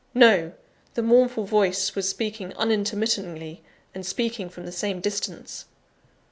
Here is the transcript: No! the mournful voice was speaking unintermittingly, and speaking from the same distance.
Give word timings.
No! 0.15 0.53
the 0.95 1.03
mournful 1.03 1.45
voice 1.45 1.93
was 1.93 2.09
speaking 2.09 2.53
unintermittingly, 2.53 3.61
and 3.93 4.03
speaking 4.03 4.49
from 4.49 4.65
the 4.65 4.71
same 4.71 4.99
distance. 4.99 5.65